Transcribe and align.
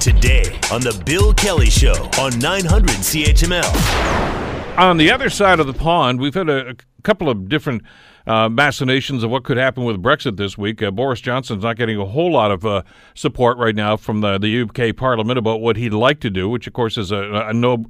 Today 0.00 0.58
on 0.72 0.80
The 0.80 1.02
Bill 1.04 1.34
Kelly 1.34 1.70
Show 1.70 1.94
on 2.20 2.38
900 2.38 2.90
CHML. 2.90 4.78
On 4.78 4.96
the 4.96 5.10
other 5.10 5.28
side 5.30 5.58
of 5.58 5.66
the 5.66 5.72
pond, 5.72 6.20
we've 6.20 6.34
had 6.34 6.48
a, 6.48 6.70
a 6.70 6.74
couple 7.02 7.28
of 7.28 7.48
different 7.48 7.82
uh, 8.26 8.48
machinations 8.48 9.22
of 9.22 9.30
what 9.30 9.44
could 9.44 9.56
happen 9.56 9.84
with 9.84 10.02
Brexit 10.02 10.36
this 10.36 10.58
week. 10.58 10.82
Uh, 10.82 10.90
Boris 10.90 11.20
Johnson's 11.20 11.62
not 11.62 11.76
getting 11.76 11.98
a 11.98 12.04
whole 12.04 12.32
lot 12.32 12.50
of 12.50 12.66
uh, 12.66 12.82
support 13.14 13.58
right 13.58 13.74
now 13.74 13.96
from 13.96 14.20
the, 14.20 14.38
the 14.38 14.62
UK 14.62 14.94
Parliament 14.96 15.38
about 15.38 15.60
what 15.60 15.76
he'd 15.76 15.92
like 15.92 16.20
to 16.20 16.30
do, 16.30 16.48
which 16.48 16.66
of 16.66 16.72
course 16.72 16.98
is 16.98 17.10
a, 17.10 17.46
a 17.48 17.52
no 17.52 17.84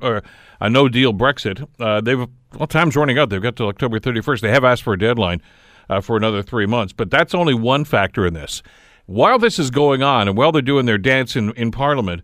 a 0.61 0.71
no 0.71 0.89
deal 0.89 1.13
Brexit. 1.13 1.67
Uh, 1.81 2.01
they've 2.01 2.27
well, 2.57 2.67
time's 2.67 2.97
running 2.97 3.19
out. 3.19 3.31
They've 3.31 3.43
got 3.43 3.57
to 3.57 3.65
October 3.65 3.99
31st. 3.99 4.41
They 4.41 4.51
have 4.51 4.65
asked 4.65 4.83
for 4.83 4.93
a 4.93 4.99
deadline 4.99 5.43
uh, 5.89 6.01
for 6.01 6.17
another 6.17 6.43
three 6.43 6.67
months, 6.67 6.93
but 6.93 7.11
that's 7.11 7.35
only 7.35 7.55
one 7.55 7.85
factor 7.85 8.27
in 8.27 8.35
this. 8.35 8.63
While 9.07 9.39
this 9.39 9.59
is 9.59 9.71
going 9.71 10.03
on, 10.03 10.29
and 10.29 10.37
while 10.37 10.53
they're 10.53 10.63
doing 10.63 10.87
their 10.87 10.99
dance 10.99 11.37
in, 11.37 11.53
in 11.53 11.71
Parliament, 11.71 12.23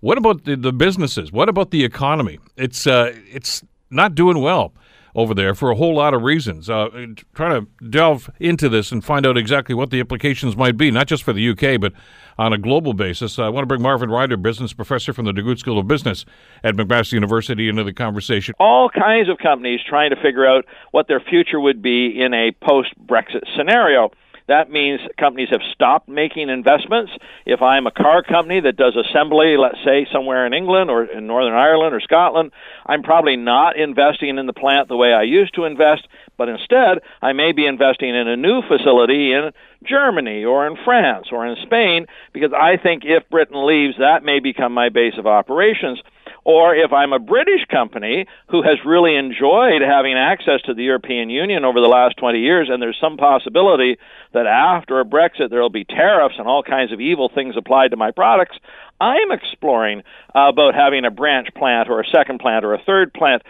what 0.00 0.18
about 0.18 0.44
the, 0.44 0.56
the 0.56 0.72
businesses? 0.72 1.32
What 1.32 1.48
about 1.48 1.70
the 1.70 1.84
economy? 1.84 2.38
It's 2.56 2.86
it's 2.86 3.62
not 3.90 4.14
doing 4.14 4.40
well 4.40 4.74
over 5.14 5.32
there 5.32 5.54
for 5.54 5.70
a 5.70 5.76
whole 5.76 5.94
lot 5.94 6.12
of 6.12 6.22
reasons. 6.22 6.68
Uh, 6.68 6.88
trying 7.34 7.64
to 7.64 7.86
delve 7.88 8.28
into 8.40 8.68
this 8.68 8.90
and 8.90 9.04
find 9.04 9.26
out 9.26 9.36
exactly 9.36 9.74
what 9.74 9.90
the 9.90 10.00
implications 10.00 10.56
might 10.56 10.76
be, 10.76 10.90
not 10.90 11.06
just 11.06 11.22
for 11.22 11.32
the 11.32 11.48
UK, 11.50 11.80
but 11.80 11.92
on 12.36 12.52
a 12.52 12.58
global 12.58 12.94
basis. 12.94 13.38
Uh, 13.38 13.44
I 13.44 13.48
want 13.48 13.62
to 13.62 13.66
bring 13.66 13.80
Marvin 13.80 14.10
Ryder, 14.10 14.36
business 14.36 14.72
professor 14.72 15.12
from 15.12 15.24
the 15.24 15.32
DeGroote 15.32 15.58
School 15.58 15.78
of 15.78 15.86
Business 15.86 16.24
at 16.64 16.74
McMaster 16.74 17.12
University, 17.12 17.68
into 17.68 17.84
the 17.84 17.92
conversation. 17.92 18.54
All 18.58 18.90
kinds 18.90 19.28
of 19.28 19.38
companies 19.38 19.80
trying 19.88 20.10
to 20.10 20.16
figure 20.16 20.46
out 20.46 20.64
what 20.90 21.06
their 21.06 21.20
future 21.20 21.60
would 21.60 21.80
be 21.80 22.20
in 22.20 22.34
a 22.34 22.50
post 22.62 22.90
Brexit 23.06 23.42
scenario. 23.56 24.10
That 24.46 24.70
means 24.70 25.00
companies 25.18 25.48
have 25.50 25.62
stopped 25.72 26.06
making 26.08 26.50
investments. 26.50 27.12
If 27.46 27.62
I'm 27.62 27.86
a 27.86 27.90
car 27.90 28.22
company 28.22 28.60
that 28.60 28.76
does 28.76 28.94
assembly, 28.94 29.56
let's 29.56 29.82
say 29.84 30.06
somewhere 30.12 30.46
in 30.46 30.52
England 30.52 30.90
or 30.90 31.04
in 31.04 31.26
Northern 31.26 31.54
Ireland 31.54 31.94
or 31.94 32.00
Scotland, 32.00 32.52
I'm 32.84 33.02
probably 33.02 33.36
not 33.36 33.78
investing 33.78 34.36
in 34.36 34.46
the 34.46 34.52
plant 34.52 34.88
the 34.88 34.96
way 34.96 35.14
I 35.14 35.22
used 35.22 35.54
to 35.54 35.64
invest, 35.64 36.06
but 36.36 36.50
instead 36.50 36.98
I 37.22 37.32
may 37.32 37.52
be 37.52 37.64
investing 37.64 38.10
in 38.10 38.28
a 38.28 38.36
new 38.36 38.60
facility 38.68 39.32
in 39.32 39.52
Germany 39.82 40.44
or 40.44 40.66
in 40.66 40.76
France 40.84 41.28
or 41.32 41.46
in 41.46 41.56
Spain 41.62 42.06
because 42.34 42.52
I 42.52 42.76
think 42.76 43.04
if 43.04 43.28
Britain 43.30 43.66
leaves, 43.66 43.96
that 43.98 44.24
may 44.24 44.40
become 44.40 44.74
my 44.74 44.90
base 44.90 45.14
of 45.16 45.26
operations. 45.26 46.00
Or 46.44 46.74
if 46.74 46.92
I'm 46.92 47.12
a 47.12 47.18
British 47.18 47.64
company 47.70 48.26
who 48.50 48.62
has 48.62 48.78
really 48.84 49.16
enjoyed 49.16 49.80
having 49.80 50.14
access 50.14 50.60
to 50.66 50.74
the 50.74 50.84
European 50.84 51.30
Union 51.30 51.64
over 51.64 51.80
the 51.80 51.88
last 51.88 52.18
20 52.18 52.38
years, 52.38 52.68
and 52.70 52.82
there's 52.82 52.98
some 53.00 53.16
possibility 53.16 53.96
that 54.32 54.46
after 54.46 55.00
a 55.00 55.04
Brexit 55.04 55.48
there 55.48 55.62
will 55.62 55.70
be 55.70 55.84
tariffs 55.84 56.34
and 56.38 56.46
all 56.46 56.62
kinds 56.62 56.92
of 56.92 57.00
evil 57.00 57.30
things 57.34 57.56
applied 57.56 57.92
to 57.92 57.96
my 57.96 58.10
products, 58.10 58.58
I'm 59.00 59.32
exploring 59.32 60.02
uh, 60.34 60.48
about 60.48 60.74
having 60.74 61.04
a 61.04 61.10
branch 61.10 61.48
plant 61.56 61.88
or 61.88 62.00
a 62.00 62.06
second 62.06 62.38
plant 62.40 62.64
or 62.64 62.74
a 62.74 62.82
third 62.84 63.12
plant 63.12 63.42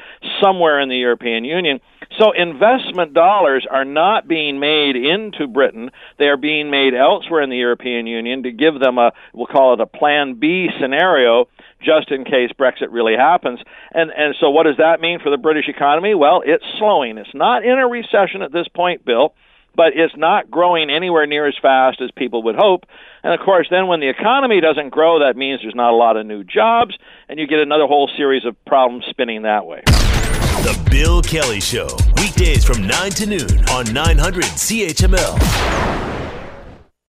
somewhere 0.43 0.81
in 0.81 0.89
the 0.89 0.97
European 0.97 1.45
Union. 1.45 1.81
So 2.19 2.33
investment 2.33 3.13
dollars 3.13 3.67
are 3.71 3.85
not 3.85 4.27
being 4.27 4.59
made 4.59 4.97
into 4.97 5.47
Britain. 5.47 5.91
They 6.19 6.27
are 6.27 6.37
being 6.37 6.71
made 6.71 6.95
elsewhere 6.95 7.43
in 7.43 7.51
the 7.51 7.57
European 7.57 8.07
Union 8.07 8.45
to 8.45 8.53
give 8.53 8.79
them 8.79 8.99
a, 8.99 9.13
we'll 9.33 9.47
call 9.47 9.75
it 9.75 9.81
a 9.81 9.87
plan 9.87 10.35
B 10.35 10.69
scenario 10.81 11.47
just 11.85 12.11
in 12.11 12.25
case 12.25 12.51
Brexit 12.59 12.89
really 12.91 13.15
happens. 13.17 13.61
And 13.93 14.11
and 14.11 14.35
so 14.41 14.51
what 14.51 14.65
does 14.65 14.79
that 14.79 15.01
mean 15.01 15.21
for 15.21 15.31
the 15.31 15.37
British 15.37 15.69
economy? 15.69 16.15
Well, 16.15 16.43
it's 16.45 16.65
slowing. 16.79 17.19
It's 17.19 17.35
not 17.35 17.65
in 17.65 17.79
a 17.79 17.87
recession 17.87 18.43
at 18.43 18.53
this 18.53 18.67
point, 18.69 19.05
Bill, 19.05 19.35
but 19.77 19.93
it's 19.95 20.17
not 20.17 20.51
growing 20.51 20.91
anywhere 20.91 21.27
near 21.27 21.47
as 21.47 21.55
fast 21.61 22.01
as 22.01 22.11
people 22.17 22.43
would 22.45 22.57
hope. 22.57 22.85
And 23.23 23.33
of 23.33 23.45
course, 23.45 23.67
then 23.71 23.87
when 23.87 24.01
the 24.01 24.09
economy 24.09 24.61
doesn't 24.61 24.91
grow, 24.91 25.21
that 25.21 25.37
means 25.37 25.61
there's 25.63 25.75
not 25.75 25.93
a 25.93 25.97
lot 25.97 26.17
of 26.17 26.27
new 26.27 26.45
jobs, 26.45 26.97
and 27.29 27.39
you 27.39 27.47
get 27.47 27.61
another 27.61 27.87
whole 27.87 28.11
series 28.17 28.45
of 28.45 28.57
problems 28.65 29.05
spinning 29.11 29.43
that 29.43 29.67
way. 29.67 29.83
The 29.87 30.89
Bill 30.91 31.21
Kelly 31.21 31.61
Show, 31.61 31.89
weekdays 32.17 32.65
from 32.65 32.87
9 32.87 33.11
to 33.11 33.27
noon 33.27 33.69
on 33.69 33.93
900 33.93 34.45
CHML. 34.45 36.04